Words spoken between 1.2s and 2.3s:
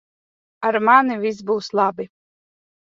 viss būs labi.